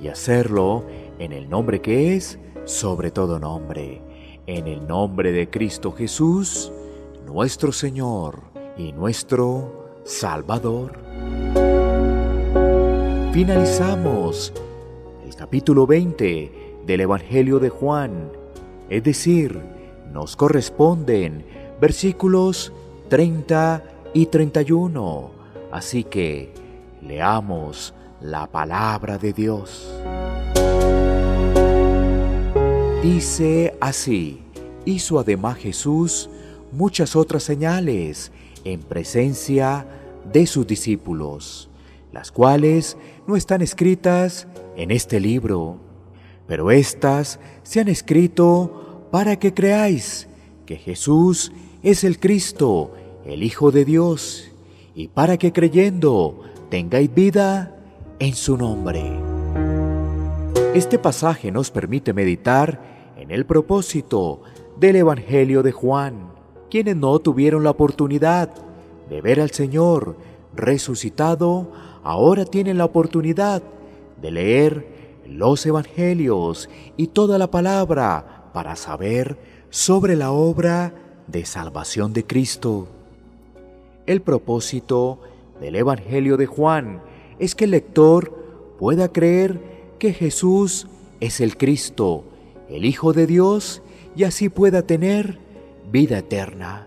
y 0.00 0.08
hacerlo 0.08 0.84
en 1.18 1.32
el 1.32 1.48
nombre 1.48 1.80
que 1.80 2.14
es 2.16 2.38
sobre 2.64 3.10
todo 3.10 3.38
nombre, 3.38 4.02
en 4.46 4.66
el 4.66 4.86
nombre 4.86 5.32
de 5.32 5.48
Cristo 5.48 5.92
Jesús, 5.92 6.72
nuestro 7.24 7.72
Señor 7.72 8.40
y 8.76 8.92
nuestro 8.92 10.00
Salvador. 10.04 10.98
Finalizamos 13.32 14.52
el 15.24 15.34
capítulo 15.36 15.86
20 15.86 16.78
del 16.86 17.00
Evangelio 17.00 17.58
de 17.58 17.68
Juan, 17.68 18.32
es 18.88 19.02
decir, 19.04 19.60
nos 20.12 20.36
corresponden 20.36 21.44
versículos 21.80 22.72
30 23.08 23.84
y 24.14 24.26
31. 24.26 25.30
Así 25.70 26.04
que 26.04 26.52
leamos 27.02 27.94
la 28.20 28.46
palabra 28.46 29.18
de 29.18 29.32
Dios. 29.32 29.86
Dice 33.02 33.76
así, 33.80 34.42
hizo 34.84 35.18
además 35.18 35.58
Jesús 35.58 36.28
muchas 36.72 37.14
otras 37.14 37.42
señales 37.42 38.32
en 38.64 38.80
presencia 38.80 39.86
de 40.32 40.46
sus 40.46 40.66
discípulos, 40.66 41.70
las 42.12 42.32
cuales 42.32 42.96
no 43.26 43.36
están 43.36 43.62
escritas 43.62 44.48
en 44.76 44.90
este 44.90 45.20
libro, 45.20 45.78
pero 46.46 46.70
éstas 46.70 47.38
se 47.62 47.80
han 47.80 47.88
escrito 47.88 49.06
para 49.10 49.38
que 49.38 49.54
creáis 49.54 50.28
que 50.64 50.76
Jesús 50.76 51.52
es 51.82 52.02
el 52.02 52.18
Cristo, 52.18 52.92
el 53.24 53.42
Hijo 53.42 53.70
de 53.70 53.84
Dios, 53.84 54.50
y 54.94 55.08
para 55.08 55.36
que 55.36 55.52
creyendo 55.52 56.40
tengáis 56.70 57.14
vida 57.14 57.75
en 58.18 58.34
su 58.34 58.56
nombre. 58.56 59.02
Este 60.74 60.98
pasaje 60.98 61.50
nos 61.50 61.70
permite 61.70 62.12
meditar 62.12 63.12
en 63.16 63.30
el 63.30 63.46
propósito 63.46 64.42
del 64.78 64.96
Evangelio 64.96 65.62
de 65.62 65.72
Juan. 65.72 66.30
Quienes 66.70 66.96
no 66.96 67.18
tuvieron 67.18 67.64
la 67.64 67.70
oportunidad 67.70 68.50
de 69.08 69.20
ver 69.20 69.40
al 69.40 69.50
Señor 69.50 70.16
resucitado, 70.54 71.72
ahora 72.02 72.44
tienen 72.44 72.78
la 72.78 72.86
oportunidad 72.86 73.62
de 74.20 74.30
leer 74.30 75.22
los 75.26 75.64
Evangelios 75.66 76.68
y 76.96 77.08
toda 77.08 77.38
la 77.38 77.50
palabra 77.50 78.50
para 78.52 78.76
saber 78.76 79.38
sobre 79.70 80.16
la 80.16 80.30
obra 80.30 80.94
de 81.26 81.44
salvación 81.44 82.12
de 82.12 82.24
Cristo. 82.24 82.88
El 84.06 84.22
propósito 84.22 85.20
del 85.60 85.76
Evangelio 85.76 86.36
de 86.36 86.46
Juan 86.46 87.02
es 87.38 87.54
que 87.54 87.64
el 87.64 87.72
lector 87.72 88.32
pueda 88.78 89.12
creer 89.12 89.94
que 89.98 90.12
Jesús 90.12 90.86
es 91.20 91.40
el 91.40 91.56
Cristo, 91.56 92.24
el 92.68 92.84
Hijo 92.84 93.12
de 93.12 93.26
Dios, 93.26 93.82
y 94.14 94.24
así 94.24 94.48
pueda 94.48 94.82
tener 94.82 95.38
vida 95.90 96.18
eterna. 96.18 96.86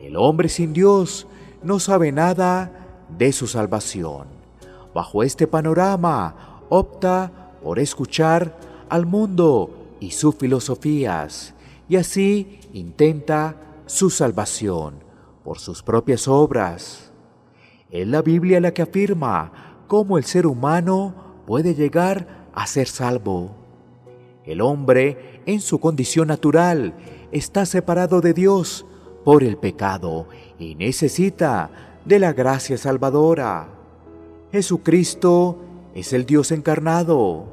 El 0.00 0.16
hombre 0.16 0.48
sin 0.48 0.72
Dios 0.72 1.26
no 1.62 1.78
sabe 1.78 2.12
nada 2.12 3.06
de 3.18 3.32
su 3.32 3.46
salvación. 3.46 4.26
Bajo 4.94 5.22
este 5.22 5.46
panorama 5.46 6.64
opta 6.68 7.52
por 7.62 7.78
escuchar 7.78 8.56
al 8.88 9.06
mundo 9.06 9.70
y 10.00 10.10
sus 10.10 10.34
filosofías, 10.34 11.54
y 11.88 11.96
así 11.96 12.58
intenta 12.72 13.56
su 13.86 14.10
salvación 14.10 14.94
por 15.44 15.58
sus 15.58 15.82
propias 15.82 16.26
obras. 16.26 17.11
Es 17.92 18.08
la 18.08 18.22
Biblia 18.22 18.58
la 18.58 18.72
que 18.72 18.80
afirma 18.80 19.84
cómo 19.86 20.16
el 20.16 20.24
ser 20.24 20.46
humano 20.46 21.14
puede 21.46 21.74
llegar 21.74 22.48
a 22.54 22.66
ser 22.66 22.88
salvo. 22.88 23.50
El 24.46 24.62
hombre, 24.62 25.42
en 25.44 25.60
su 25.60 25.78
condición 25.78 26.28
natural, 26.28 26.94
está 27.32 27.66
separado 27.66 28.22
de 28.22 28.32
Dios 28.32 28.86
por 29.24 29.44
el 29.44 29.58
pecado 29.58 30.26
y 30.58 30.74
necesita 30.74 31.70
de 32.06 32.18
la 32.18 32.32
gracia 32.32 32.78
salvadora. 32.78 33.68
Jesucristo 34.52 35.58
es 35.94 36.14
el 36.14 36.24
Dios 36.24 36.50
encarnado, 36.50 37.44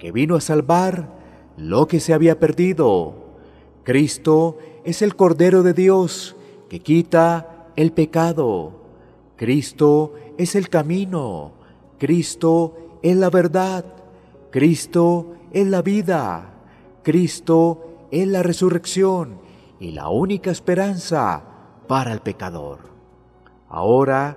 que 0.00 0.10
vino 0.10 0.34
a 0.34 0.40
salvar 0.40 1.14
lo 1.56 1.86
que 1.86 2.00
se 2.00 2.12
había 2.12 2.40
perdido. 2.40 3.14
Cristo 3.84 4.58
es 4.82 5.00
el 5.00 5.14
Cordero 5.14 5.62
de 5.62 5.74
Dios, 5.74 6.34
que 6.68 6.80
quita 6.80 7.68
el 7.76 7.92
pecado. 7.92 8.79
Cristo 9.40 10.12
es 10.36 10.54
el 10.54 10.68
camino, 10.68 11.52
Cristo 11.98 12.98
es 13.00 13.16
la 13.16 13.30
verdad, 13.30 13.86
Cristo 14.50 15.32
es 15.50 15.66
la 15.66 15.80
vida, 15.80 16.56
Cristo 17.02 18.08
es 18.10 18.28
la 18.28 18.42
resurrección 18.42 19.38
y 19.80 19.92
la 19.92 20.10
única 20.10 20.50
esperanza 20.50 21.42
para 21.88 22.12
el 22.12 22.20
pecador. 22.20 22.80
Ahora, 23.70 24.36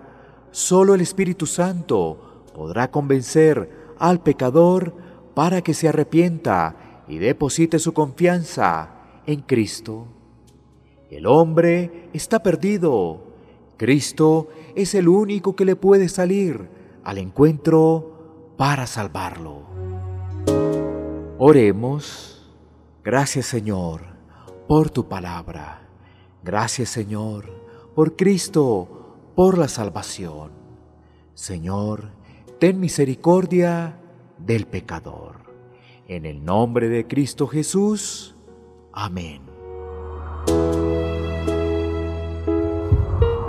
solo 0.51 0.95
el 0.95 1.01
Espíritu 1.01 1.47
Santo 1.47 2.45
podrá 2.55 2.89
convencer 2.89 3.95
al 3.99 4.21
pecador 4.21 4.93
para 5.33 5.61
que 5.61 5.73
se 5.73 5.89
arrepienta 5.89 7.03
y 7.09 7.17
deposite 7.17 7.77
su 7.77 7.91
confianza 7.91 8.89
en 9.25 9.41
Cristo. 9.41 10.07
El 11.09 11.27
hombre 11.27 12.09
está 12.13 12.41
perdido 12.41 13.32
Cristo 13.77 14.49
es 14.75 14.95
el 14.95 15.07
único 15.07 15.55
que 15.55 15.65
le 15.65 15.75
puede 15.75 16.09
salir 16.09 16.69
al 17.03 17.17
encuentro 17.17 18.53
para 18.57 18.87
salvarlo. 18.87 19.63
Oremos. 21.37 22.51
Gracias 23.03 23.47
Señor 23.47 24.01
por 24.67 24.89
tu 24.89 25.07
palabra. 25.07 25.81
Gracias 26.43 26.89
Señor 26.89 27.45
por 27.95 28.15
Cristo, 28.15 29.17
por 29.35 29.57
la 29.57 29.67
salvación. 29.67 30.51
Señor, 31.33 32.11
ten 32.59 32.79
misericordia 32.79 33.99
del 34.37 34.65
pecador. 34.67 35.35
En 36.07 36.25
el 36.25 36.43
nombre 36.43 36.89
de 36.89 37.07
Cristo 37.07 37.47
Jesús. 37.47 38.35
Amén. 38.91 39.52